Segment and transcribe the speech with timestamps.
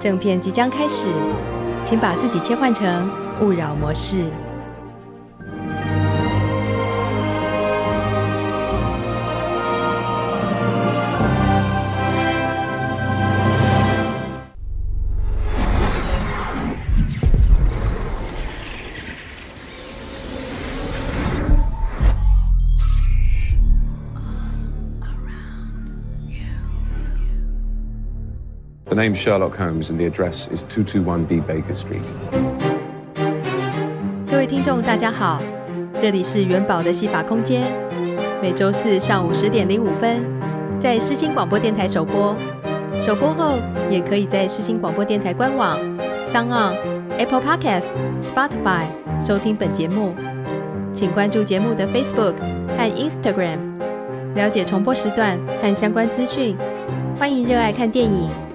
[0.00, 1.06] 正片即将开始，
[1.82, 4.30] 请把自己切换成勿扰模式。
[28.98, 32.02] Name Sherlock Holmes and the address is 221B Baker Street.
[34.28, 35.40] 各位听众，大家好，
[36.00, 37.62] 这里是元宝的戏法空间，
[38.42, 40.24] 每周四上午十点零五分
[40.80, 42.34] 在世新广播电台首播，
[43.00, 45.78] 首播后也可以在世新广播电台官网、
[46.32, 46.72] SoundOn、
[47.18, 47.84] Apple Podcast、
[48.20, 48.86] Spotify
[49.24, 50.12] 收听本节目。
[50.92, 52.34] 请关注节目的 Facebook
[52.76, 53.58] 和 Instagram，
[54.34, 56.56] 了解重播时段和相关资讯。
[57.16, 58.28] 欢迎热爱看电影。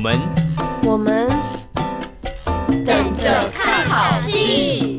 [0.00, 0.18] 我们，
[0.84, 1.28] 我们
[2.86, 4.98] 等着看好戏。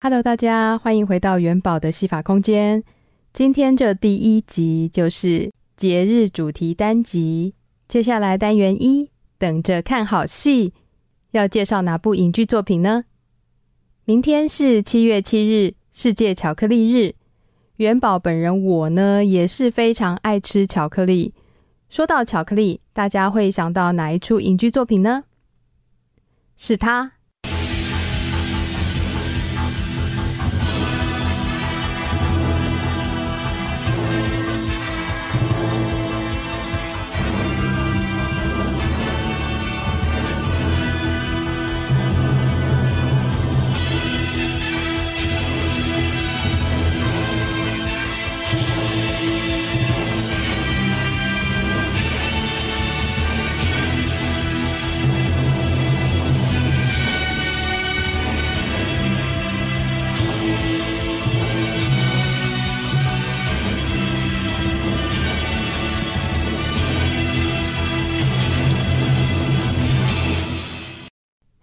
[0.00, 2.82] Hello，大家欢迎回到元宝的戏法空间。
[3.34, 7.52] 今天这第一集就是节日主题单集，
[7.86, 9.09] 接下来单元一。
[9.40, 10.74] 等着看好戏，
[11.30, 13.04] 要介绍哪部影剧作品呢？
[14.04, 17.14] 明天是七月七日，世界巧克力日。
[17.76, 21.32] 元宝本人我呢，也是非常爱吃巧克力。
[21.88, 25.24] 说到巧克力，大家会想到哪一出影剧作品呢？
[26.58, 27.12] 是他。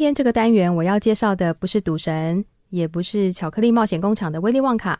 [0.00, 4.98] 今天这个单元我要介绍的不是赌神，也不是巧克力冒险工厂的威利旺卡，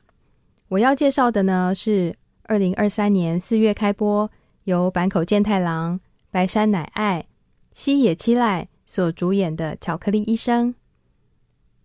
[0.68, 4.30] 我要介绍的呢是二零二三年四月开播，
[4.64, 5.98] 由坂口健太郎、
[6.30, 7.24] 白山乃爱、
[7.72, 10.74] 西野七濑所主演的《巧克力医生》。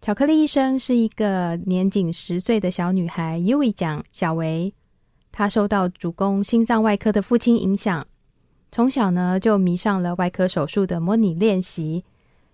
[0.01, 4.73] 巧克力医生是一个年仅十岁的小女孩，优衣酱小维。
[5.31, 8.05] 她受到主攻心脏外科的父亲影响，
[8.73, 12.03] 从小呢就迷上了外科手术的模拟练习，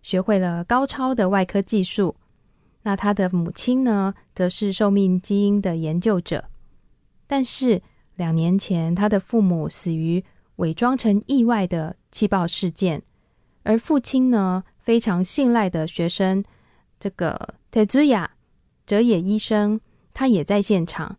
[0.01, 2.15] 学会了高超的外科技术。
[2.83, 6.45] 那他的母亲呢，则是寿命基因的研究者。
[7.27, 7.81] 但是
[8.15, 10.23] 两年前，他的父母死于
[10.55, 13.01] 伪装成意外的气爆事件，
[13.63, 16.43] 而父亲呢，非常信赖的学生。
[16.99, 18.31] 这个特兹亚
[18.85, 19.79] 哲野医生，
[20.13, 21.17] 他也在现场。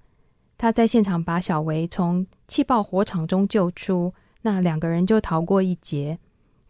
[0.58, 4.12] 他在现场把小维从气爆火场中救出，
[4.42, 6.18] 那两个人就逃过一劫。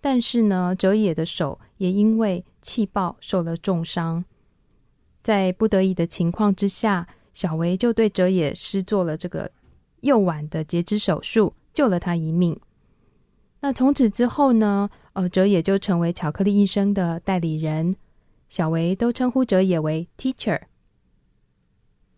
[0.02, 4.22] 但是呢，哲野的手也因为气爆受了重伤。
[5.22, 9.50] 在不得已的情况之下，小维就对哲野施做了这个
[10.00, 12.58] 右腕的截肢手术，救了他一命。
[13.60, 17.94] 那从此之后呢，呃，哲野就成为巧克力医生的代理人。
[18.48, 20.62] 小维都称呼哲野为 Teacher，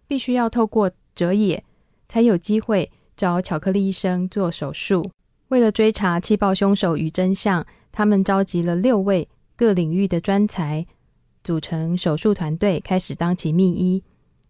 [0.08, 1.62] 必须要透过哲野
[2.08, 5.10] 才有机会找巧克力医生做手术。
[5.48, 10.86] 为了追查气爆凶手与真相，他们召集了六位各领域的专才，
[11.42, 14.02] 组成手术团队，开始当起秘医。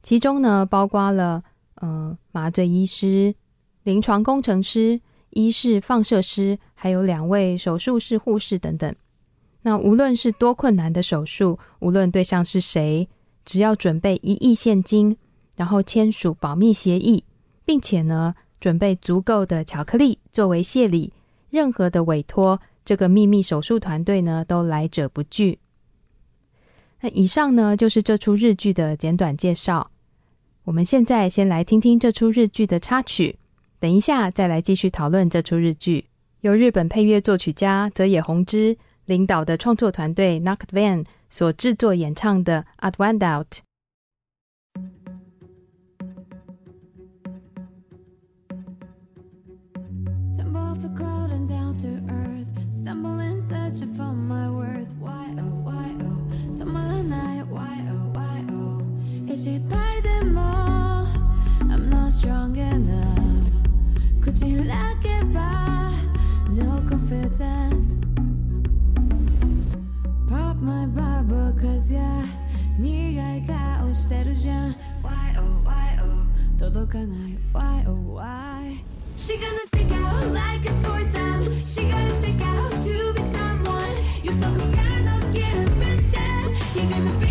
[0.03, 1.43] 其中呢，包括了
[1.77, 3.35] 呃麻醉医师、
[3.83, 5.01] 临床工程师、
[5.31, 8.95] 医事放射师，还有两位手术室护士等等。
[9.63, 13.09] 那无论是多困难的手术，无论对象是谁，
[13.45, 15.17] 只要准备一亿现金，
[15.57, 17.25] 然后签署保密协议，
[17.65, 18.35] 并且呢，
[18.65, 21.13] 准备足够的巧克力作为谢礼，
[21.51, 25.59] 任何的委托，这个秘密手术团队呢，都来者不拒。
[27.03, 29.91] 那以上呢，就是这出日剧的简短介绍。
[30.65, 33.39] 我们现在先来听听这出日剧的插曲，
[33.79, 36.07] 等一下再来继续讨论这出日剧。
[36.41, 38.79] 由日本配乐作曲家泽野弘之。
[39.05, 43.49] 领导的创作团队 Knocked Van 所制作演唱的《Odd One Out》。
[53.75, 54.89] searching for my worth.
[55.01, 56.57] Why oh why oh?
[56.57, 57.47] Tumble all night.
[57.49, 59.33] Why oh why oh?
[59.33, 61.07] Is she part of them all?
[61.71, 63.51] I'm not strong enough.
[64.21, 65.93] Could you like it by
[66.51, 68.01] no confidence?
[70.29, 72.25] Pop my bubble, cause yeah.
[72.77, 74.71] 苦い顔してるじゃん
[75.01, 78.83] Why oh why oh 届かない Why oh why
[79.17, 82.74] She gonna stick out like a sore thumb She gonna stick out
[86.95, 87.24] Thank you.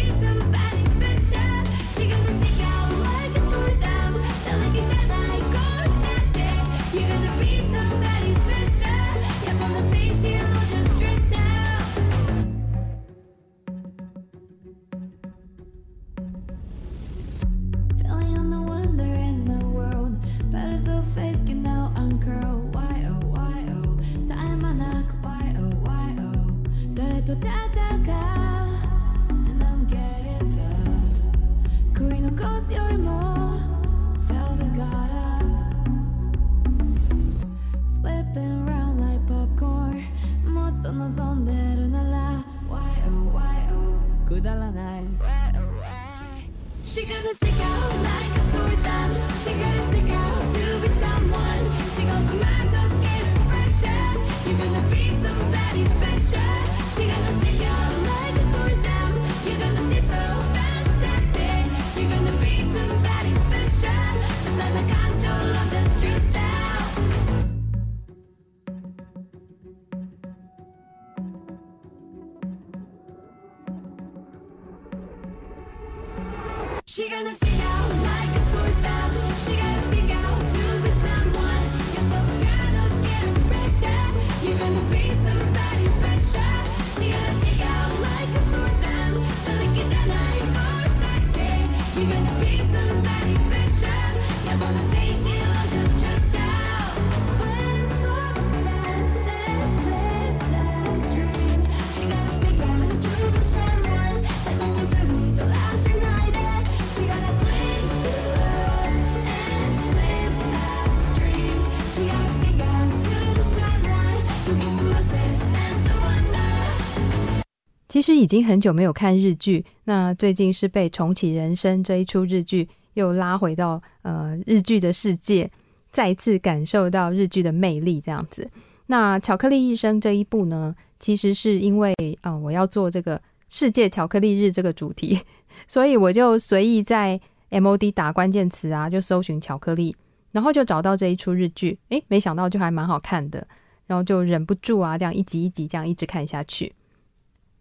[118.03, 125.49] 其实已经很久没有看日剧，那最近是被重启人生这一出日剧又拉回到呃日剧的世界，
[125.89, 128.51] 再次感受到日剧的魅力这样子。
[128.87, 135.21] 那《巧克力一生》这一部呢，其实是因为啊、我要做这个世界巧克力日这个主题，
[135.65, 137.17] 所以我就随意在
[137.51, 139.95] MOD 打关键词啊，就搜寻巧克力，
[140.33, 143.47] 然后就找到这一出日剧，诶，没想到就还蛮好看的，
[143.87, 146.73] 然后就忍不住啊，这样一集一集这样一直看下去。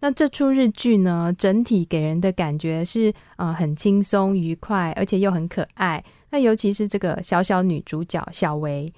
[0.04, 6.02] 那这出日剧呢，整体给人的感觉是、呃，很轻松愉快，而且又很可爱。
[6.30, 8.92] 那尤其是这个小小女主角小薇，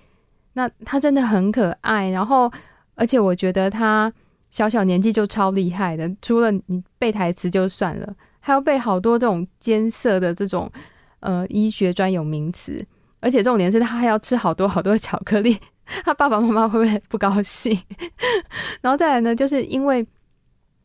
[0.54, 2.08] 那她真的很可爱。
[2.08, 2.50] 然后，
[2.94, 4.10] 而且我觉得她
[4.50, 10.72] 小小年纪就超厉害的，除了你背台词就算了，还要背好多这种艰涩的这种
[11.20, 12.82] 呃医学专有名词。
[13.20, 15.58] 而且重点是，她还要吃好多好多巧克力，
[16.02, 17.78] 她爸爸妈妈会不会不高兴？
[18.80, 20.06] 然后再来呢，就是因为。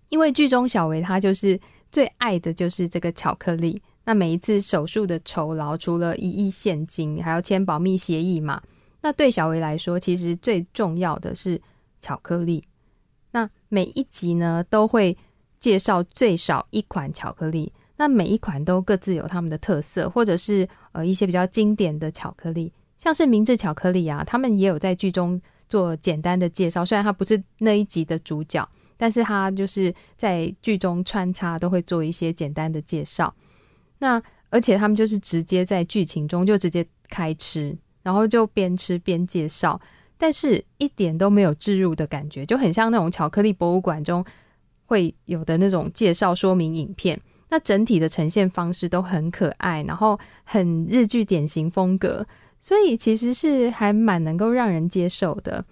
[0.10, 1.60] 因为剧中小薇她就是
[1.92, 8.62] 最爱的就是这个巧克力，那每一次手术的酬劳除了一亿现金，还要签保密协议嘛。
[9.02, 11.60] 那对小维来说，其实最重要的是
[12.02, 12.64] 巧克力。
[13.32, 15.16] 那每一集呢都会
[15.60, 28.68] 介绍最少一款巧克力，那每一款都各自有他们的特色，或者是呃一些比较经典的巧克力，像是明治巧克力啊，他们也有在剧中做简单的介绍，虽然他不是那一集的主角。
[29.02, 33.34] 但是他就是在剧中穿插，都会做一些简单的介绍。
[34.00, 39.80] 那而且他们就是直接在剧情中就直接开吃，然后就边吃边介绍，
[40.18, 44.26] 但是一点都没有置入的感觉，就很像那种巧克力博物馆中
[44.86, 47.18] 会有的那种介绍说明影片。
[47.52, 52.28] 那整体的呈现方式都很可爱，然后很日剧典型风格，
[52.60, 55.64] 所以其实是还蛮能够让人接受的。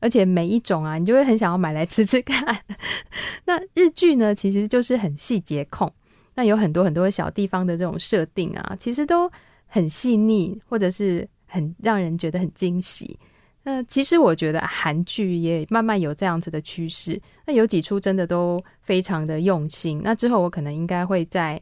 [0.00, 2.58] 而且每一种啊，你就会很想要买来吃吃看。
[3.44, 5.92] 那日剧呢，其实就是很细节控，
[6.34, 9.30] 那有很多很多小地方的这种设定啊，其实都
[9.66, 13.18] 很细腻，或者是很让人觉得很惊喜。
[13.64, 20.00] 那其实我觉得韩剧也慢慢有这样子的趋势，那有几出真的都非常的用心。
[20.02, 21.60] 那之后我可能应该会再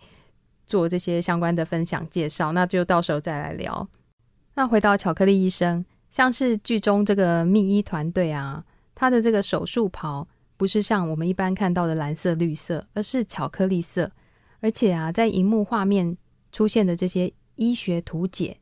[0.66, 3.88] 做这些相关的分享介绍，那就到时候再来聊。
[4.54, 5.84] 那回到巧克力医生。
[6.08, 14.10] 像是剧中这个密医团队啊，他的这个手术袍不是像我们一般看到的蓝色、绿色，而是巧克力色。
[14.60, 16.16] 而且啊，在荧幕画面
[16.50, 18.56] 出现的这些医学图解，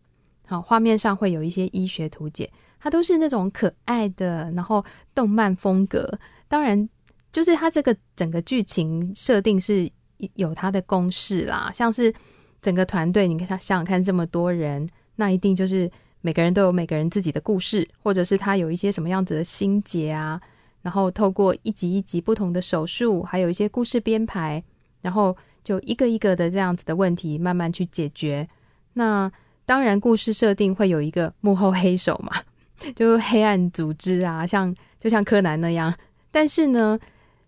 [0.47, 4.85] 好，画面上会有一些医学图解，它都是那种可爱的，然后
[5.15, 6.19] 动漫风格。
[6.49, 6.89] 当然，
[7.31, 9.89] 就是它这个整个剧情设定是
[10.35, 11.71] 有它的公式啦。
[11.73, 12.13] 像是
[12.61, 15.89] 整个团队，你看，想想看，这么多人，那一定就是。
[16.25, 20.41] 每个人都有每个人自己的故事，或者是他有一些什么样子的心结啊，
[20.81, 24.65] 然后透过一集一集不同的手术，还有一些故事编排，
[25.03, 28.49] 然后就一个一个的这样子的问题慢慢去解决。
[28.95, 29.31] 那
[29.67, 32.33] 当然，故事设定会有一个幕后黑手嘛，
[32.97, 35.95] 就黑暗组织啊，像就像柯南那样。
[36.31, 36.99] 但是呢，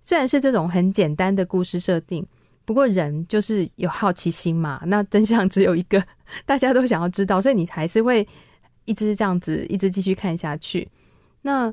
[0.03, 2.27] 虽然是这种很简单的故事设定，
[2.67, 6.05] 不过人就是有好奇心嘛，那真相只有一个，
[6.45, 8.29] 大家都想要知道，所以你还是会。
[8.87, 10.89] 一直这样子，一直继续看下去。
[11.43, 11.73] 那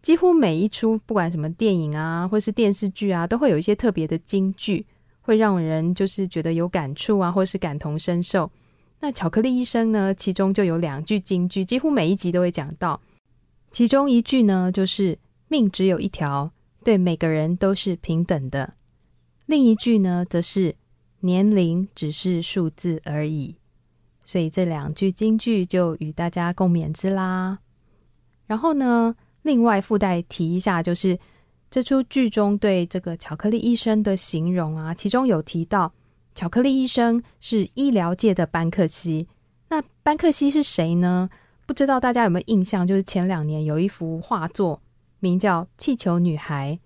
[0.00, 4.86] 几乎每一出，不管什么电影啊，或是电视剧啊，都会有一些特别的金句，
[5.20, 8.50] 会让人就是觉得有感触啊，或是感同身受。
[9.00, 13.00] 那巧克力医生呢，其中就有两句金句，几乎每一集都会讲到。
[13.70, 16.50] 其中一句呢，就是“命只有一条，
[16.84, 18.74] 对每个人都是平等的”。
[19.46, 20.74] 另一句呢，则是
[21.20, 23.56] “年龄只是数字而已”。
[24.30, 27.58] 所以这两句金句就与大家共勉之啦。
[28.46, 31.18] 然后呢，另外附带提一下，就是
[31.68, 35.92] 这出剧中对这个巧克力医生的形容啊，其中有提到
[36.32, 39.26] 巧克力医生是医疗界的班克西。
[39.68, 41.28] 那班克西是谁呢？
[41.66, 42.86] 不知道大家有没有印象？
[42.86, 44.80] 就是前两年有一幅画作，
[45.18, 46.78] 名叫《气球女孩》，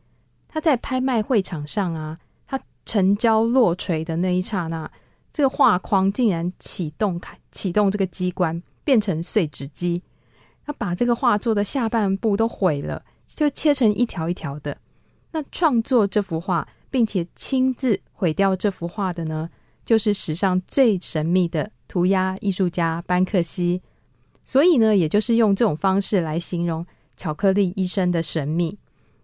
[0.48, 4.90] 她在拍卖会场上啊，她成交落锤的那一刹那。
[5.34, 10.00] 这个画框竟然启动开启动这个机关，变成碎纸机，
[10.64, 14.78] 他把这个画作的下半部都毁了，就切成一条一条的。
[15.32, 19.50] 那创作这幅画，并且亲自毁掉这幅画的呢，
[19.84, 23.82] 就是史上最神秘的涂鸦艺术家班克西。
[24.44, 26.86] 所以呢，也就是用这种方式来形容
[27.16, 28.78] 巧克力医生的神秘。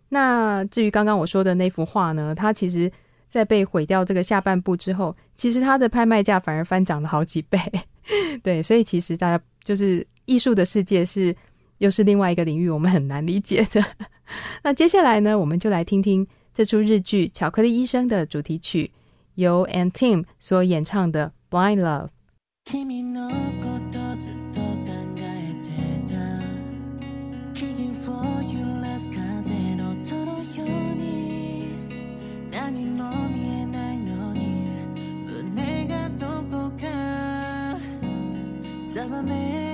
[0.09, 2.91] 那至于刚刚我说的那幅画呢，它其实。
[3.31, 7.59] 在被毁掉这个下半部之后，其实它的拍卖价反而翻涨了好几倍。
[8.43, 11.35] 对，所以其实大家就是艺术的世界是
[11.79, 13.83] 又是另外一个领域，我们很难理解的。
[14.65, 18.91] 那接下来呢，我们就来听听这出日剧《巧克力医生》的主题曲，
[19.37, 22.09] 由 &TEAM 所演唱的《Blind Love》。
[39.09, 39.70] 我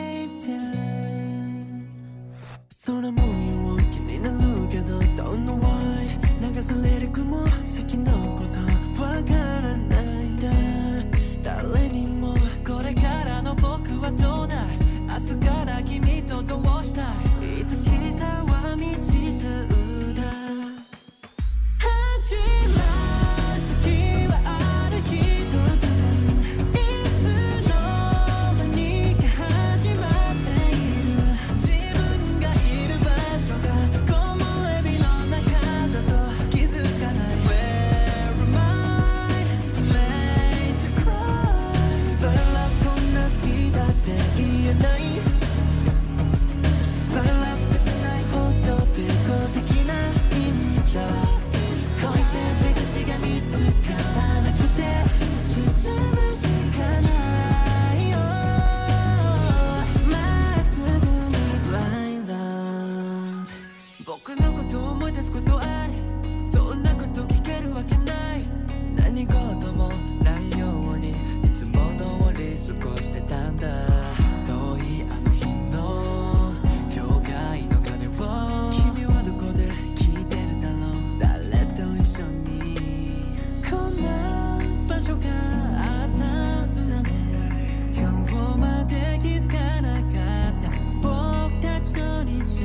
[92.46, 92.64] 是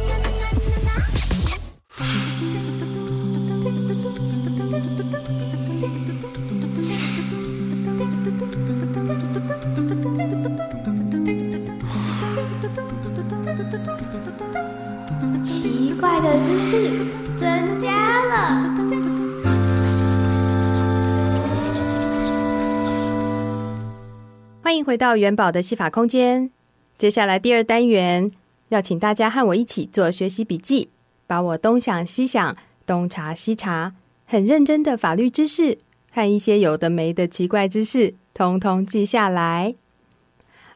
[24.83, 26.49] 回到元宝的戏法空间，
[26.97, 28.31] 接下来第二单元
[28.69, 30.89] 要请大家和我一起做学习笔记，
[31.27, 33.93] 把我东想西想、东查西查，
[34.25, 35.77] 很认真的法律知识
[36.11, 39.75] 和一些有的没的奇怪知识，通通记下来。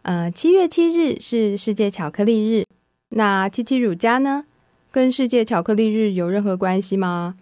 [0.03, 2.65] 呃，七月七日是世界巧克力日，
[3.09, 4.45] 那七七乳加呢，
[4.91, 7.35] 跟世界巧克力日有任何关系吗？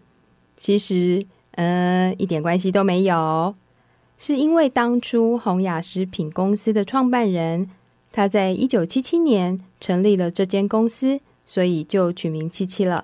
[0.57, 3.53] 其实，嗯、呃，一点关系都没有。
[4.25, 7.69] 是因为当初洪雅食品公司的创办人，
[8.09, 13.03] 他在一九七七年成立了这间公司，所以就取名七七了。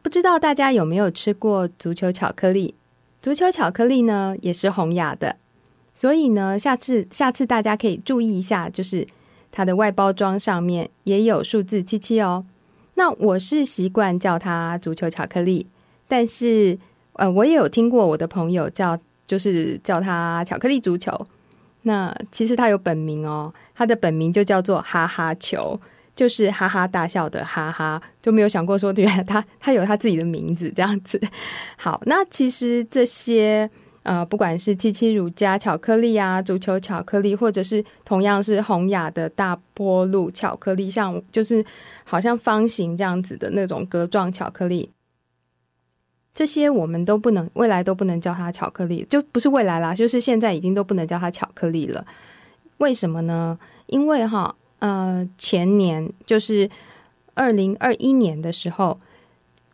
[0.00, 2.74] 不知道大家有没有吃过足球巧克力？
[3.20, 5.36] 足球巧克力呢，也是洪雅的，
[5.94, 9.06] 所以呢，下次下次大家可以注意一下，就是
[9.52, 12.46] 它的外包装上面也有数字七七哦。
[12.94, 15.66] 那我是习惯叫它足球巧克力，
[16.08, 16.78] 但是。
[17.14, 18.96] 呃，我也有听过我的朋友叫，
[19.28, 21.12] 就是叫他巧克力足球。
[21.82, 25.80] 那其实他有本名哦，他的本名就叫做哈哈球，
[26.16, 31.20] 就是哈哈大笑的哈哈，就没有想过说，对，他他有他自己的名字这样子。
[31.76, 33.70] 好，那其实这些。
[34.04, 41.62] 呃，不管是七七乳加巧克力啊，足球巧克力，或者是同样是洪雅的大波露巧克力，像就是
[42.04, 44.90] 好像方形这样子的那种格状巧克力，
[46.38, 52.06] 这些我们都不能，未来都不能叫它巧克力，就不是未来啦，就是现在已经都不能叫它巧克力了。
[52.76, 53.58] 为什么呢？
[53.86, 56.70] 因为哈，呃，前年就是
[57.34, 59.00] 二零二一年的时候。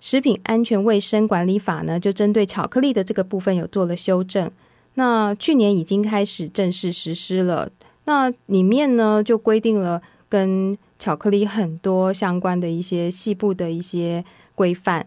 [0.01, 4.51] 食品安全卫生管理法呢，就针对巧克力的这个部分有做了修正。
[4.97, 7.71] 那去年已经开始正式实施了。
[8.05, 14.23] 那里面呢，就规定了跟巧克力很多相关的一些细部的一些
[14.55, 15.07] 规范，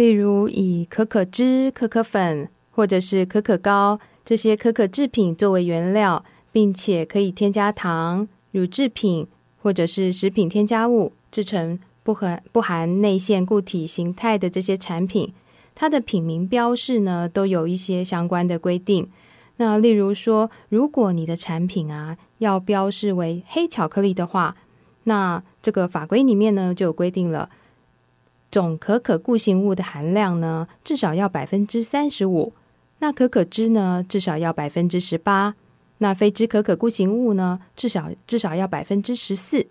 [0.00, 9.26] 例如以可可脂、可可粉或者是可可膏这些可可制品作为原料，并且可以添加糖、乳制品
[9.60, 11.78] 或者是食品添加物制成。
[12.02, 15.34] 不含不含内馅固体形态的这些产品，
[15.74, 19.06] 它的品名标示呢，都有一些相关的规定。
[19.58, 24.56] 那例如说，如果你的产品啊要标示为黑巧克力的话，
[25.04, 27.50] 那这个法规里面呢就有规定了，
[28.50, 32.52] 总可可固形物的含量呢至少要百分之三十五，
[32.98, 35.54] 那可可脂呢至少要百分之十八，
[35.98, 39.66] 那非脂可可固形物呢至少至少要百分之十四，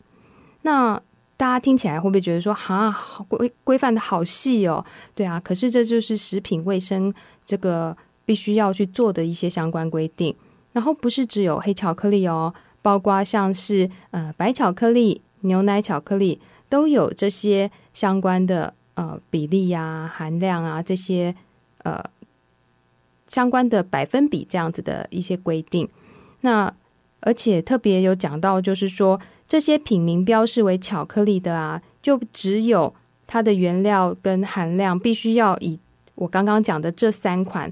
[0.62, 1.02] 那。
[1.40, 2.94] 大家听起来会不会觉得说，哈，
[3.30, 4.84] 规规范的好细哦？
[5.16, 7.14] 对啊，可是这就是食品卫生
[7.46, 10.36] 这个必须要去做的一些相关规定。
[10.74, 21.36] 然后不是只有黑巧克力哦，包括像是呃白巧克力、牛奶巧克力都有这些相关的呃比例呀、含量啊这些
[21.84, 22.04] 呃
[23.28, 25.90] 相关的百分比这样子的一些规定。
[26.42, 26.74] 那
[27.20, 29.20] 而且特别有讲到，就是说。
[29.50, 32.94] 这些品名标示为巧克力的啊，就只有
[33.26, 35.80] 它的原料跟含量必须要以
[36.14, 37.72] 我刚刚讲的这三款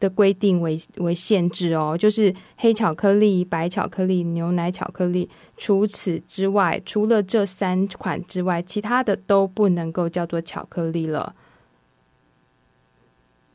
[0.00, 5.28] 的规定为为限制哦，就是黑巧克力、白巧克力、牛奶巧克力。
[5.56, 11.34] 除此之外，除了这三款之外，其他的都不能够叫做巧克力了。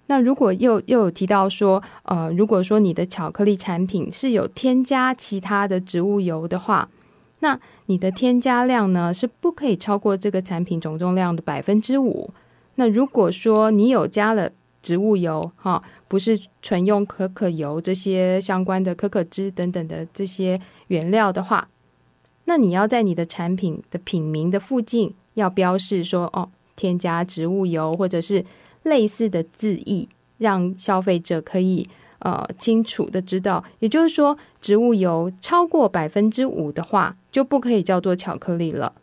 [0.08, 6.88] 那如果又又有提到说，呃，如果说你的巧克力产品是有添加其他的植物油的话，
[7.40, 12.30] 那你的添加量呢，是不可以超过这个产品总重量的百分之五。
[12.76, 14.52] 那如果说你有加了
[14.84, 15.82] 植物油，哈，
[16.16, 21.68] 不是纯用可可油这些相关的可可脂等等的这些原料的话，
[22.46, 26.48] 那你要在你的产品的品名的附近要标示说，哦，
[26.78, 28.46] 添加植物油或者是
[28.84, 31.90] 类似的字义，让消费者可以。
[32.20, 38.94] 呃，清楚的知道，也就是说，植物油超过百分之五的话，就不可以叫做巧克力了。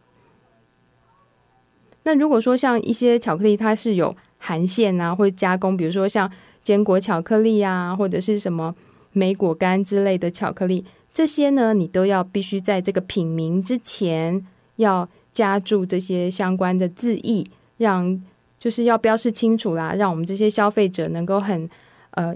[2.02, 6.28] 那如果说像一些巧克力，它是有含馅啊，或者加工，比如说像
[6.62, 8.74] 坚果巧克力啊，或者是什么
[9.12, 14.46] 莓果干之类的巧克力，这些呢，你都要必须在这个品名之前
[14.76, 17.46] 要加注这些相关的字义，
[17.78, 18.22] 让
[18.58, 21.68] 就是要标示清楚啦，让我们这些消费者能够很
[22.12, 22.34] 呃。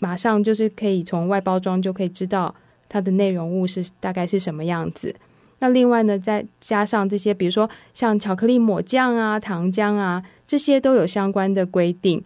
[0.00, 2.52] 马上就是可以从外包装就可以知道
[2.88, 5.14] 它的内容物是大概是什么样子。
[5.60, 12.22] 那另外呢，再加上这些，比如说像巧克力抹酱啊、糖浆啊，这些都有相关的规定。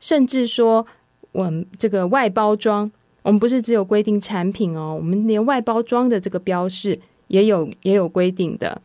[0.00, 0.86] 甚至说，
[1.32, 2.90] 我们这个外包装，
[3.22, 8.80] 我们不是只有规定产品哦，我们连外包装的这个标示也有也有规定的。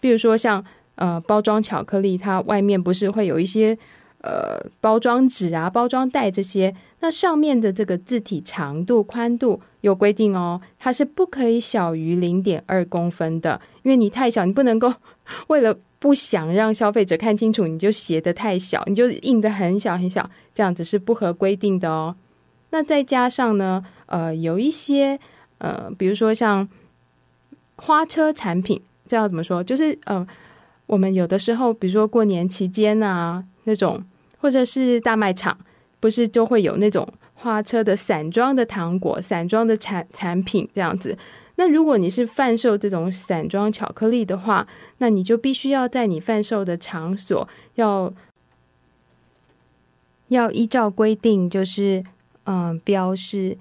[0.00, 0.64] 比如说像
[0.96, 3.76] 呃包装巧克力，它外面不是会有一些
[4.20, 6.74] 呃包装纸啊、包装袋这些。
[7.00, 14.94] 那上面的这个字体长度、宽度有规定哦，它是不可以小于零点二公分的，因为你太小，你不能够
[15.48, 22.14] 为了不想让消费者看清楚，你就写的太小，你就印的很小很小，这样子是不合规定的哦。
[22.72, 25.18] 那再加上呢，呃，有一些
[25.56, 26.68] 呃，比如说像
[27.76, 29.64] 花车产品，这要怎么说？
[29.64, 30.26] 就是呃，
[30.84, 34.04] 我们有的时候，比如说过年期间啊，那种
[34.36, 35.56] 或者是大卖场。
[36.00, 41.16] 不是就会有那种花车的散装的糖果、散装的产产品这样子。
[41.56, 44.66] 那如果你是贩售这种散装巧克力的话，
[44.98, 48.12] 那你就必须要在你贩售的场所要
[50.28, 52.02] 要依照规定，就是
[52.44, 53.56] 嗯标示，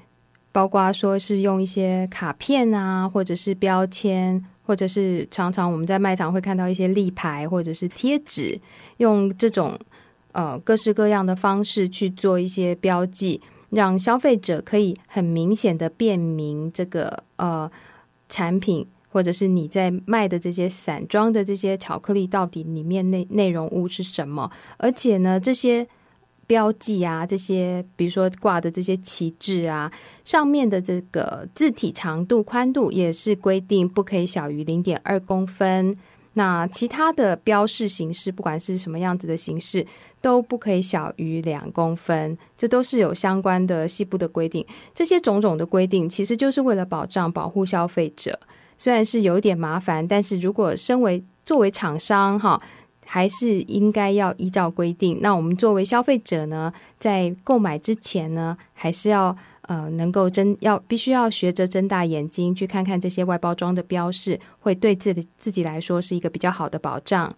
[0.51, 8.60] 包括说是用一些卡片啊，或者是标签，或者是常常我们在卖场会看到一些立牌或者是贴纸，
[8.97, 9.77] 用这种
[10.32, 13.39] 呃各式各样的方式去做一些标记，
[13.73, 17.69] 让消费者可以很明显的辨明这个呃
[18.29, 25.88] 产品，或者是你在卖的这些散装的这些巧克力到底里面内内容物是什么，而且呢这些。
[26.45, 29.89] 标记啊，这些比如说挂的这些旗帜啊，
[30.25, 35.97] 上面的这个字体长度、宽度也是规定不可以小于零点二公分。
[36.33, 39.85] 那其他的标示形式，不管是什么样子的形式，
[40.21, 42.37] 都不可以小于两公分。
[42.57, 44.65] 这都是有相关的细部的规定。
[44.93, 48.39] 这些种种的规定，其实就是为了保障、保护消费者。
[48.77, 52.61] 虽然是有点麻烦，但是如果身为作为厂商，哈。
[53.05, 55.19] 还是应该要依照规定。
[55.21, 59.35] 那我们作为消费者呢，在购买之前呢，还是要
[59.73, 67.36] 呃能够睁要必须要学着睁大眼睛去看看这些外包装的标示，会对自己自己来说是一个比较好的保障。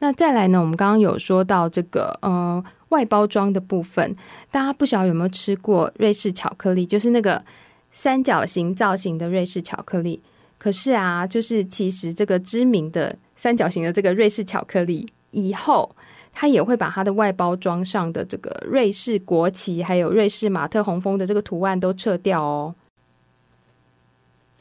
[0.00, 4.14] 那再来呢，我们刚刚有说到这个呃外包装的部分，
[4.50, 7.44] 大家不晓得有没有吃过瑞士巧克力，就是那个
[7.92, 10.22] 三角形造型的瑞士巧克力。
[10.58, 13.16] 可是啊，就是其实这个知名的。
[13.40, 15.94] 三角形的这个瑞士巧克力，以后
[16.32, 22.74] 它也会把它的外包装上的这个瑞士国旗，还有瑞士马特洪峰的这个图案都撤掉哦。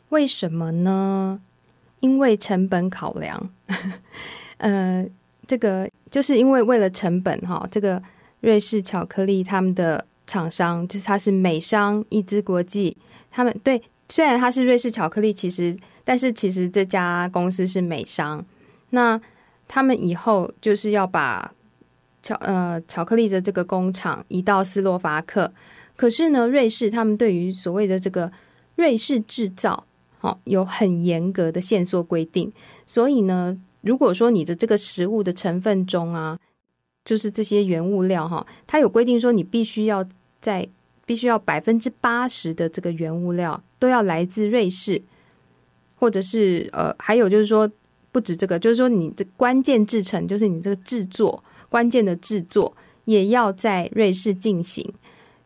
[0.10, 1.42] 为什么呢？
[2.00, 3.50] 因为成本考量。
[4.58, 5.06] 呃，
[5.46, 8.02] 这个就是因为为了成本哈，这个
[8.40, 12.96] 瑞士巧克力他们的厂商就是它是美商伊兹国际，
[13.30, 18.44] 他们对，虽然它是瑞士巧克力，其实但是其实这家公司是美商。
[18.92, 19.20] 那
[19.68, 21.54] 他们以后就是要把
[22.28, 25.54] 巧呃巧克力的这个工厂移到斯洛伐克，
[25.96, 28.30] 可是呢，瑞士他们对于所谓的这个
[28.76, 29.86] 瑞士制造，
[30.20, 32.52] 哦，有很严格的限缩规定。
[32.86, 36.38] 所以呢，如果说你的这个食物的成分中啊，
[37.06, 40.06] 就是这些原物料哈，它有规定说你必须要
[40.42, 40.68] 在
[41.06, 45.02] 必须要百分之八十的这个原物料都要来自瑞士，
[45.96, 47.72] 或者是呃，还有就是说。
[48.10, 52.76] 不止这个，就是说你的关键制成，就是你这个制作关键的制作，
[53.06, 54.94] 也要在瑞士进行，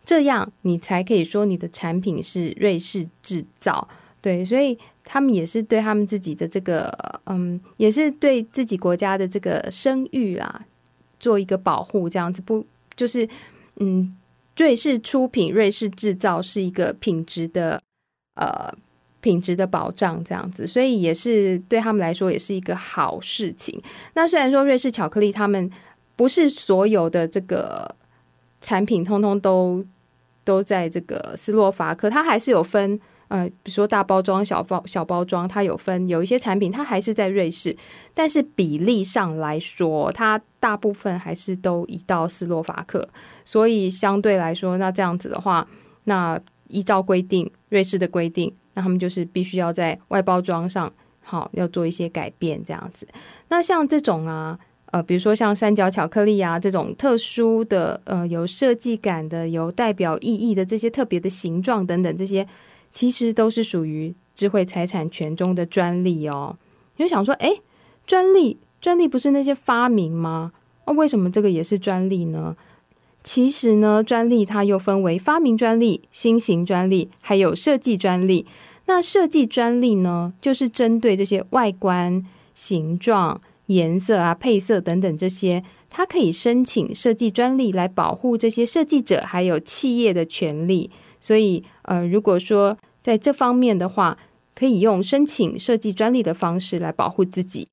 [0.03, 3.88] 这样你才可以说你的产品是瑞士制造。
[4.21, 6.91] 对，所以他们也是对他们自己的这个，
[7.25, 10.65] 嗯，也是对自己国家的这个声誉啦，
[11.19, 13.27] 做一个保护，这样子不就是，
[13.77, 14.15] 嗯，
[14.57, 17.81] 瑞士出品、瑞士制造是一个品质的，
[18.36, 18.73] 呃。
[19.21, 23.79] 品质的保障这样子，所以也是对他们来说也是一个好事情。
[24.15, 25.69] 那虽然说瑞士巧克力他们
[26.21, 27.95] 不是所有的这个
[28.62, 29.84] 产品通通都
[30.43, 37.75] 都在这个斯洛伐克，它还是有分呃，比如说大包装、小包小包装，它有分有一些产品它还是在瑞士，
[38.13, 43.10] 但是比例上来说，它大部分还是都移到斯洛伐克。
[43.43, 45.67] 所以相对来说，那这样子的话，
[46.03, 48.53] 那依照规定，瑞士的规定。
[48.75, 53.07] 那他们就是必须要在外包装上，好要做一些改变，这样子。
[53.47, 54.60] 那像这种啊，
[54.91, 62.45] 呃，比如说像三角巧克力啊这种特殊的，呃，有设计感的、有代表意义的这些特别的形状等等，这些
[62.91, 66.58] 其实都是属于智慧财产权中的专利哦。
[66.97, 67.62] 你就想说，诶，
[68.06, 70.51] 专利，专利不是那些发明吗？
[70.86, 72.56] 那为什么这个也是专利呢？
[73.23, 78.45] 其实呢，专利它又分为发明专利、新型专利，还有设计专利。
[78.88, 83.39] 那设计专利呢，就是针对这些外观、形状、
[83.73, 90.89] 颜色啊、配色等等这些，它可以申请设计专利来保护这些设计者还有企业的权利。
[91.19, 94.17] 所以，呃，如果说在这方面的话，
[94.55, 97.67] 可以用申请设计专利的方式来保护自己。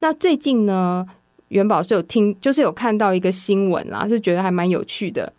[0.00, 1.06] 那最近呢，
[1.48, 5.32] 元宝是有听，就是有看到一个新闻啦，是觉得还蛮有趣的。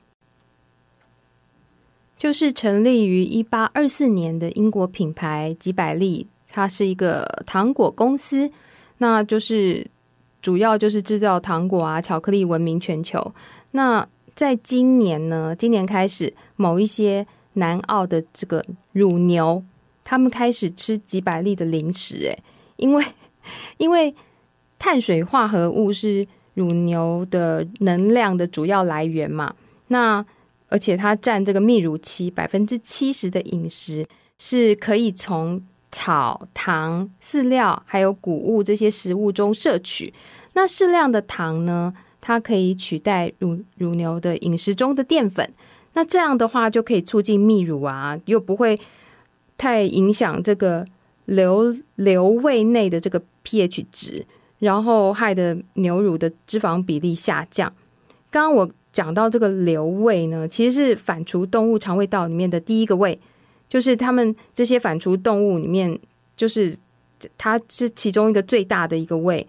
[2.17, 8.49] 就是成立于一八二四年的英国品牌吉百利，它是一个糖果公司，
[8.97, 9.85] 那就是
[10.41, 13.33] 主要就是制造糖果啊、巧克力闻名全球。
[13.71, 19.63] 那在今年呢，今年开始，某一些南澳的这个乳牛，
[20.03, 22.43] 他们开始吃几百粒的零食，诶，
[22.77, 23.05] 因为
[23.77, 24.15] 因为。
[24.77, 29.55] 碳水化合物是乳牛的能量的主要来源嘛？
[29.87, 30.23] 那
[30.67, 34.05] 而且它占这个泌乳期百分之七十的饮食
[34.37, 35.59] 是可以从
[35.95, 40.13] 草、糖、饲料还有谷物这些食物中摄取。
[40.51, 45.49] 那适量的糖呢，它可以取代乳乳牛的饮食中的淀粉。
[45.93, 48.77] 那这样的话就可以促进泌乳啊，又不会
[49.57, 50.85] 太影响这个
[51.23, 54.25] 瘤瘤胃内的这个 pH 值，
[54.59, 57.71] 然后害得牛乳的脂肪比例下降。
[58.29, 63.17] 刚刚我讲到这个瘤胃呢，其实是反刍动物肠胃道里面的第一个胃，
[63.67, 65.99] 就是他们这些反刍动物里面，
[66.37, 66.77] 就是
[67.37, 69.47] 它是其中一个最大的一个胃。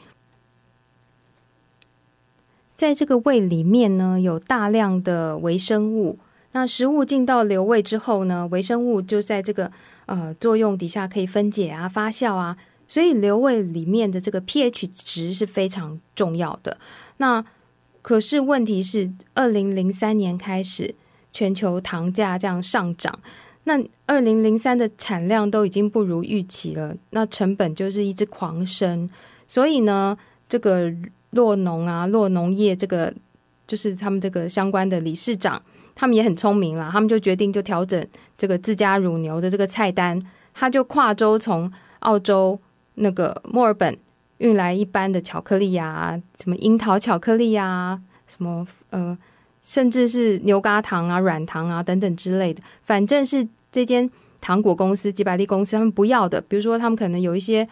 [2.76, 6.18] 在这个胃里面呢，有大量的微生物。
[6.52, 9.70] 那食物进到瘤胃之后呢，微生物就在这个
[10.06, 12.56] 呃作用底下可以分解啊、发酵啊，
[12.88, 16.78] 所以瘤胃里面的这个 pH 值是非常重要的。
[17.18, 17.44] 那
[18.02, 20.94] 可是问题是，二零零三年开始
[21.32, 23.18] 全球糖价这样上涨，
[23.66, 29.08] 那二零零三的产量都已经不如预期了，那成本就是一直狂升，
[29.46, 30.92] 所以呢，这个。
[31.32, 33.12] 洛农啊，洛农业这个
[33.66, 35.60] 就是他们这个相关的理事长，
[35.94, 38.06] 他们也很聪明啦，他们就决定就调整
[38.38, 40.22] 这个自家乳牛的这个菜单，
[40.54, 42.58] 他就跨州从澳洲
[42.94, 43.94] 那个墨尔本
[44.38, 49.18] 运来一般的巧克力呀、啊，什么樱桃巧克力呀、啊，什么呃，
[49.60, 54.10] 甚至是牛轧糖啊、软糖啊等等之类的，反正是这间
[54.40, 57.68] 糖果公司、吉百利公司他们不要的，比如说他们可能有一些。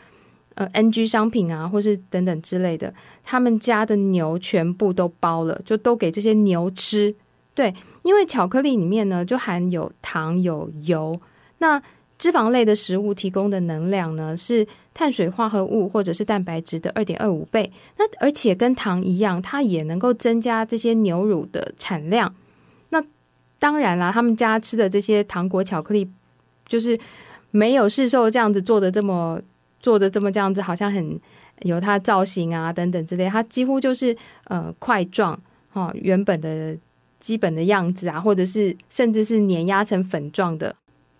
[0.56, 7.12] 呃，NG 商品啊，或是等等之类的，他们家的牛全部都包了，就都给这些牛吃。
[7.56, 11.20] 对，因为巧克力里面呢，就含有糖有油，
[11.58, 11.82] 那
[12.16, 14.64] 脂肪类的食物提供的能量呢，是
[14.94, 17.72] 碳水化合物或者是蛋白质的二点二五倍。
[17.98, 22.32] 那而且跟糖一样，它也能够增加这些牛乳的产量。
[23.64, 26.06] 当然啦，他们家吃的这些糖果巧克力，
[26.66, 26.98] 就是
[27.50, 29.40] 没有市售这样子做的这么。
[29.84, 31.20] 做的这么这样子，好像很
[31.60, 36.74] 有它造型啊等等之类，它几乎就是呃块状哈，原本的
[37.20, 40.74] 基本的样子啊，或者是甚至是碾压成粉状的，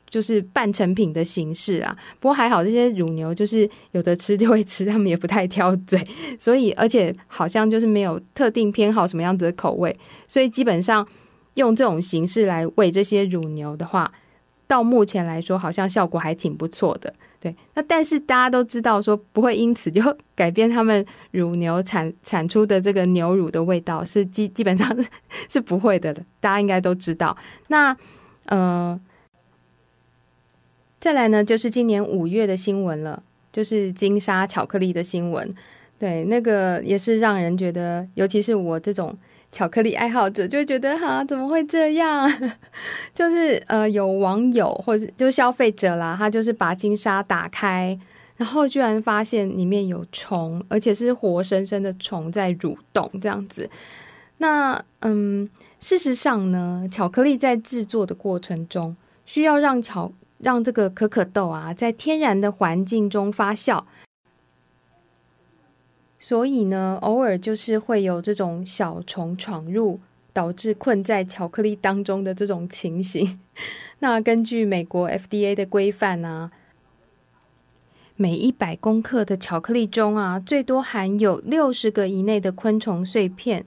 [0.09, 1.95] 就是半成品的形式啊。
[2.21, 6.03] 不过还好，这些乳牛就是有的吃就会吃，他们也不太挑嘴，
[6.41, 9.95] 所以而且好像就是没有特定偏好什么样子的口味，
[10.27, 11.07] 所以基本上
[11.55, 14.12] 用这种形式来喂这些乳牛的话，
[14.67, 17.12] 到目前来说好像效果还挺不错的。
[17.40, 20.03] 对，那但是大家都知道说不会因此就
[20.35, 24.97] 改变他们乳牛产产出的这个牛乳的味道，是基基本上
[25.49, 26.21] 是不会的了。
[26.40, 27.37] 大家应该都知道。
[27.69, 27.95] 那
[28.47, 28.99] 呃，
[30.99, 35.55] 再来呢，就是今年五月的新闻了，就是金沙巧克力的新闻。
[35.99, 39.17] 对，那个也是让人觉得，尤其是我这种。
[39.55, 42.29] 巧克力爱好者就会觉得哈，怎么会这样？
[43.14, 47.97] 就是呃，有网友或者就消费者啦，他就是把金沙打开，
[48.37, 53.71] 然后居然发现里面有虫，而且是活生生的虫在蠕动这样子。
[54.38, 63.85] 那嗯，事实上呢，巧克力在制作的过程中，需要让巧让这个可可豆啊，在天然的环境中发酵。
[66.25, 70.01] 所以呢，偶尔就是会有这种小虫闯入，
[70.33, 73.39] 导致困在巧克力当中的这种情形。
[74.01, 76.51] 那根据美国 FDA 的规范啊，
[78.17, 83.67] 每一百公克的巧克力中啊，最多含有六十个以内的昆虫碎片，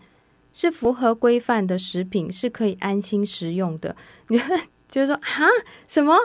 [0.52, 3.96] 是符合规范的食品，是可以安心食用的。
[4.30, 4.41] 你
[4.89, 5.46] 就是说啊，
[5.88, 6.17] 什么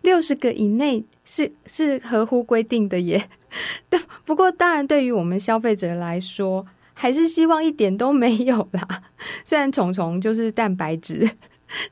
[0.00, 3.28] 六十个以内是是合乎规定的耶？
[3.88, 6.64] 但，不过当然，对于我们消费者来说，
[6.94, 9.02] 还是希望一点都没有啦。
[9.44, 11.28] 虽然虫虫就是蛋白质，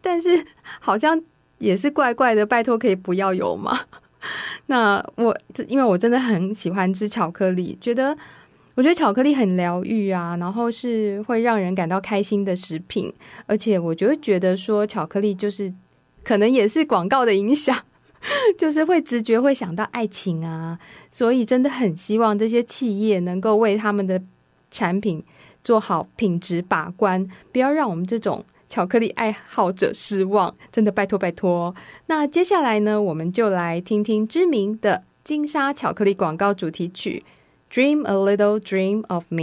[0.00, 0.44] 但是
[0.80, 1.20] 好像
[1.58, 2.46] 也是怪怪的。
[2.46, 3.80] 拜托，可以不要有吗？
[4.66, 5.36] 那我
[5.68, 8.16] 因为我真的很喜欢吃巧克力，觉得
[8.74, 13.12] 我觉得巧克力很疗愈啊，然后是会让人感到开心的食品，
[13.46, 15.72] 而且我就会觉得说，巧克力就是
[16.22, 17.76] 可能也是广告的影响。
[18.56, 20.78] 就是会直觉会想到爱情啊，
[21.10, 24.20] 所以真的很希望这些企业能够为他们的
[24.70, 25.22] 产品
[25.62, 30.54] 做好品质把关，不要让我们这种巧克力爱好者失望。
[30.72, 31.74] 真的拜托拜托。
[32.06, 37.22] 那接下来呢，我们就来听听知名的金沙巧克力广告主题曲
[37.74, 39.42] 《Dream a Little Dream of Me》。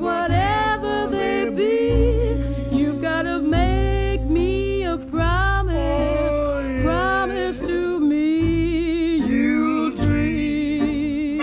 [0.00, 5.74] whatever they be, you've got to make me a promise.
[5.76, 6.82] Oh, yeah.
[6.82, 11.38] Promise to me you'll dream.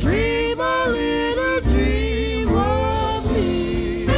[0.00, 4.08] Dream a little dream of me.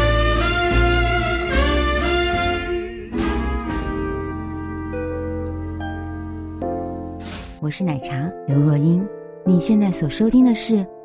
[7.60, 9.06] 我是奶茶刘若英。
[9.44, 10.84] 你现在所收听的是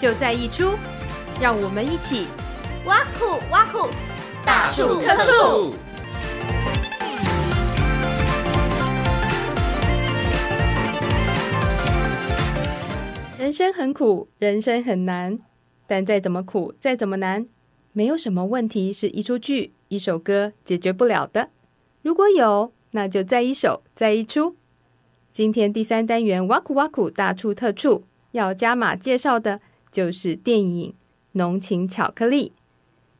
[0.00, 0.78] 就在一出，
[1.42, 2.26] 让我们一起
[2.86, 3.86] 挖苦挖苦，
[4.46, 5.74] 大树特树。
[13.38, 15.38] 人生很苦，人生很难，
[15.86, 17.44] 但再怎么苦，再怎么难，
[17.92, 21.50] 没有什么问题是一出剧、一首歌解决不了的。
[22.00, 24.56] 如果有，那就再一首，再一出。
[25.30, 29.60] 今天第三单元挖苦挖苦，大处特处，要加码介绍的
[29.92, 30.90] 就是电影
[31.32, 32.52] 《浓情巧克力》。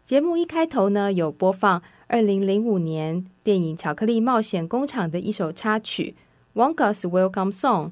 [0.05, 6.15] 节目一开头呢，有播放二零零五年电影《巧克力冒险工厂》的一首插曲
[6.61, 7.89] 《Wonka's Welcome Song》。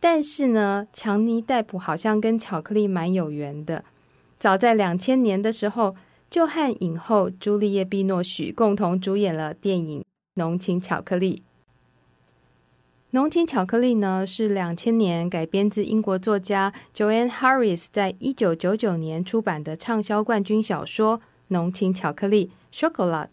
[0.00, 3.84] 但是呢，强尼戴普好像跟巧克力蛮有缘的。
[4.38, 5.96] 早在两千年的时候，
[6.30, 10.00] 就和影后朱丽叶·碧诺许共同主演了电影
[10.34, 11.36] 《浓情巧克力》。
[13.12, 23.28] 《浓情巧克力》呢，是两千年改编自英国作家 Joanne Harris 在一九九九年出版的畅销冠军小说《浓情巧克力》（Chocolate）。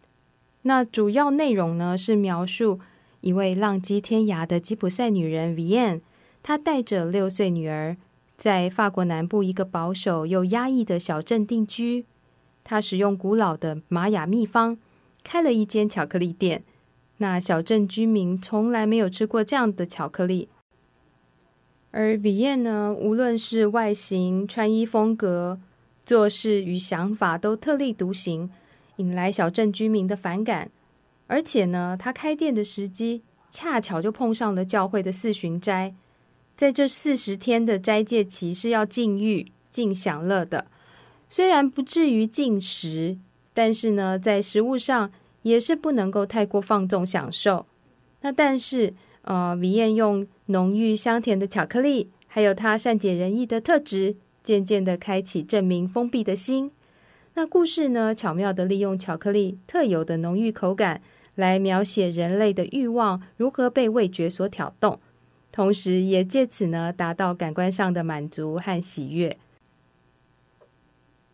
[0.61, 2.79] 那主要内容呢，是描述
[3.19, 5.99] 一位浪迹天涯的吉普赛女人 Vienne。
[6.41, 7.97] 他带着六岁女儿，
[8.37, 12.05] 在法国南部一个保守又压抑的小镇定居。
[12.63, 14.77] 他使用古老的玛雅秘方，
[15.21, 16.63] 开了一间巧克力店。
[17.17, 20.49] 那小镇居民从来没有吃过这样的巧克力。
[21.91, 25.59] 而 v i e n 呢，无论是外形、穿衣风格、
[26.05, 28.49] 做事与想法，都特立独行，
[28.97, 30.69] 引来小镇居民的反感。
[31.27, 35.95] 而且呢，他开店的时机恰巧就碰上了教会的四旬斋。
[36.57, 40.67] 在这四十天的斋戒期是要禁欲、禁享乐的，
[41.29, 43.17] 虽然不至于禁食，
[43.53, 45.11] 但是呢，在食物上
[45.45, 47.67] 也是不能够太过放纵享受。
[48.21, 56.71] 那但是呃，米燕用浓郁香甜的巧克力，还有她善解人意的特质，渐渐的开启证明封闭的心。
[57.35, 61.01] 那故事呢，巧妙地利用巧克力特有的浓郁口感，
[61.35, 64.99] 来描写人类的欲望如何被味觉所挑动，
[65.51, 69.37] 同时也借此呢，达到感官上的满足和喜悦。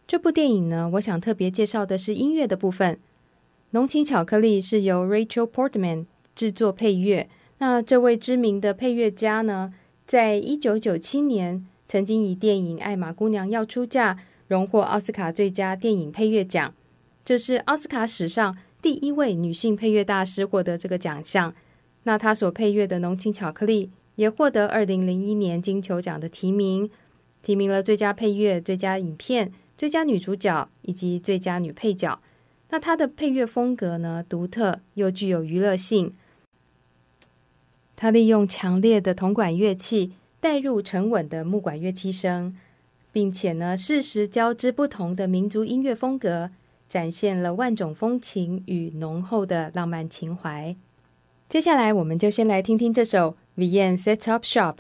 [0.06, 3.00] 这部电影呢，我想特别介绍的是音乐的部分。
[3.72, 6.06] 浓情巧克力是由 Rachel Portman
[6.36, 7.30] 制作配乐。
[7.60, 9.74] 那这位知名的配乐家呢，
[10.06, 14.14] 在一九九七年曾经以电影《艾玛姑娘要出嫁》
[14.48, 16.74] 荣获奥斯卡最佳电影配乐奖，
[17.24, 21.54] 这是奥斯卡史上第一位女性配乐大师获得这个奖项。
[22.04, 26.90] 那她所配乐的《浓情巧克力》也获得二零零一年金球奖的提名，
[27.42, 32.20] 提名了最佳配乐、最佳影片、最佳女主角以及最佳女配角。
[32.72, 36.14] 那它的配乐风格呢，独特又具有娱乐性。
[37.96, 42.58] 他利用强烈的铜管乐器带入沉稳的木管乐器声，
[43.12, 46.50] 并且呢，适时交织不同的民族音乐风格，
[46.90, 50.76] 展现了万种风情与浓厚的浪漫情怀。
[51.48, 54.76] 接下来，我们就先来听听这首《v i e n Set Up Shop》。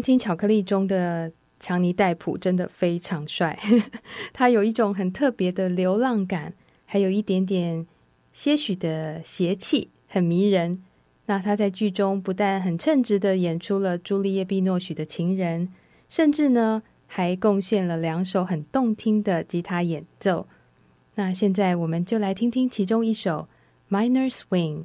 [0.00, 3.58] 浓情巧克力中的强尼戴普真的非常帅，
[4.32, 6.54] 他有一种很特别的流浪感，
[6.86, 7.86] 还有一点点
[8.32, 10.82] 些许的邪气，很迷人。
[11.26, 15.70] 那他在剧中不但很称职的演出了朱丽叶·碧诺许的情人，
[16.08, 20.46] 甚至呢还贡献了两首很动听的吉他演奏。
[21.16, 23.48] 那现在我们就来听听其中一首
[23.94, 24.84] 《Minor Swing》。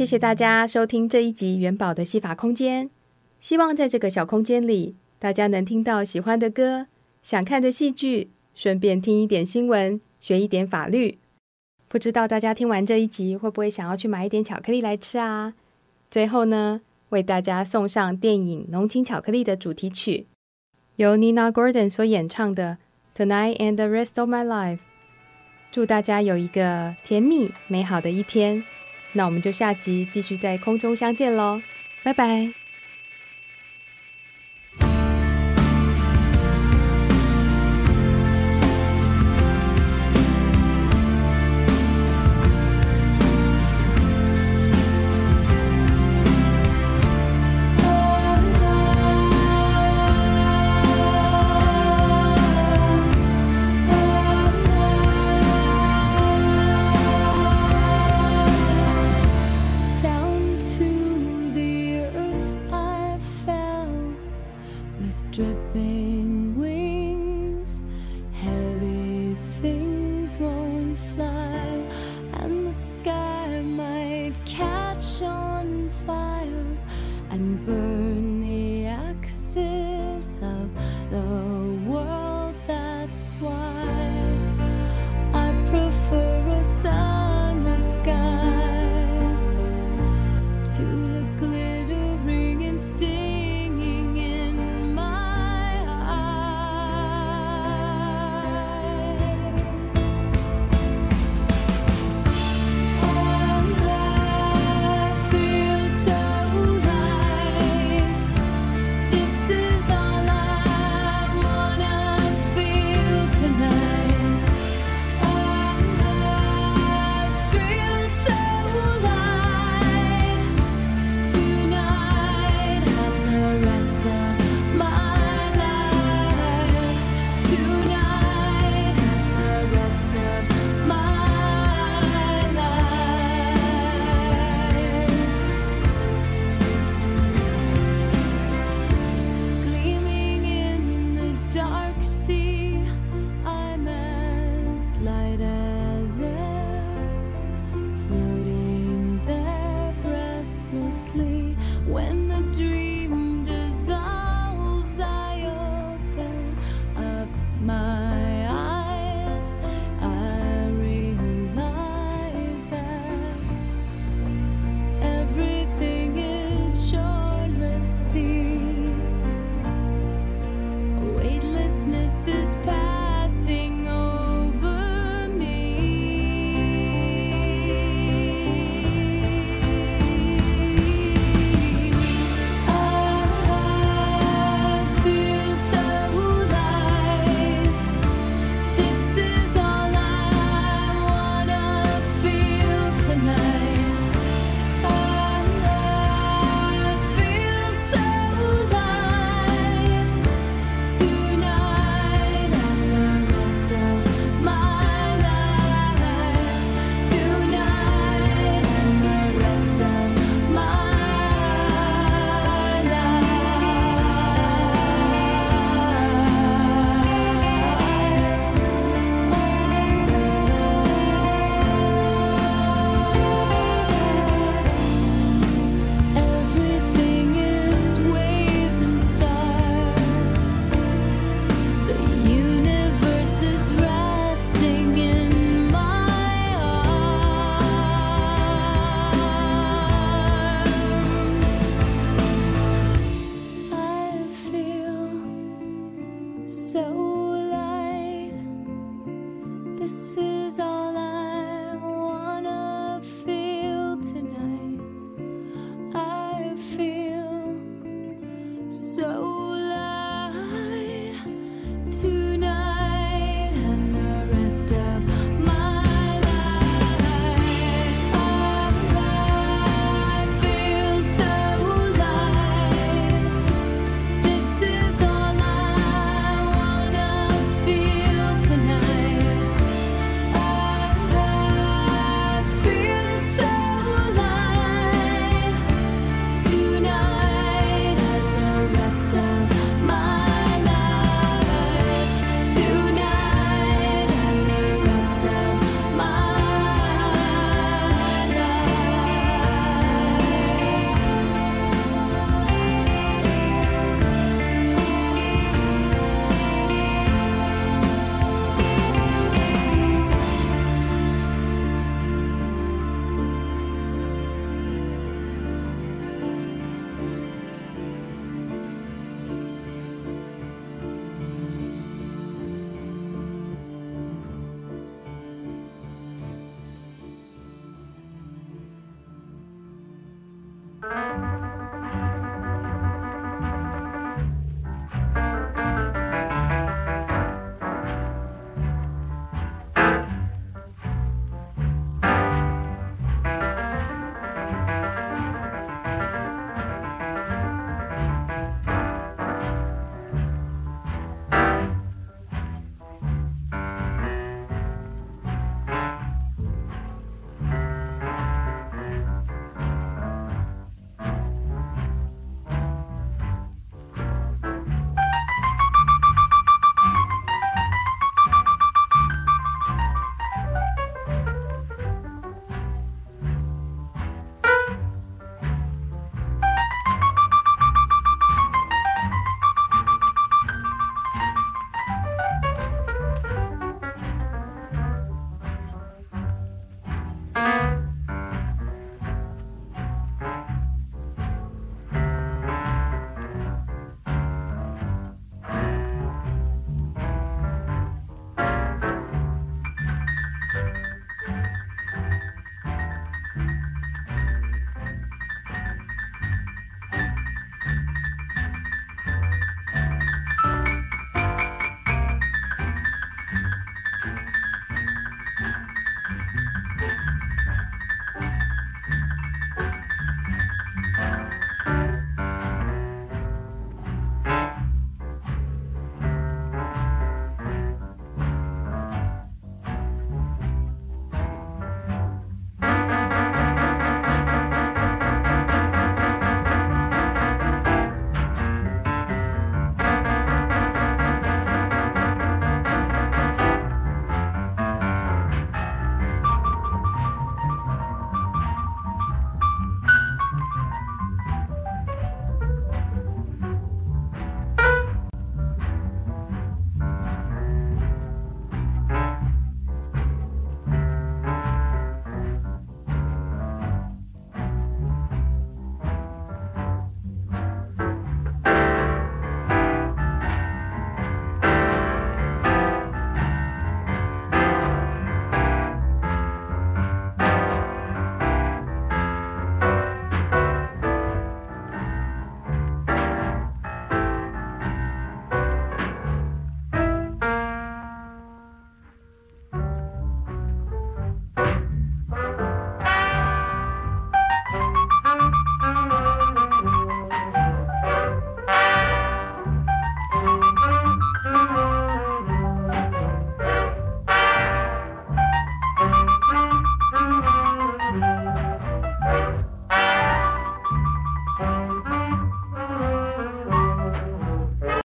[0.00, 2.88] 谢谢大家收听这一集元宝的戏法空间。
[3.38, 6.86] 希望在这个小空间里，大家能听到喜欢的歌、
[7.22, 11.18] 想看的戏剧，顺便听一点新闻，学一点法律。
[11.86, 15.52] 不知道大家听完这一集，会不会想要去买一点巧克力来吃啊？
[16.10, 16.80] 最后呢，
[17.10, 20.24] 为大家送上电影《浓情巧克力》的主题曲，
[20.96, 22.78] 由 Nina Gordon 所演唱的
[23.22, 24.76] 《Tonight and the Rest of My Life》。
[25.70, 28.64] 祝大家有一个甜蜜美好的一天。
[29.12, 31.60] 那我们就下集继续在空中相见喽，
[32.02, 32.59] 拜拜。